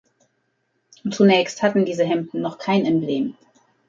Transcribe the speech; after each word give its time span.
Zunächst 1.11 1.61
hatten 1.61 1.85
diese 1.85 2.03
Hemden 2.03 2.41
noch 2.41 2.57
kein 2.57 2.87
Emblem. 2.87 3.35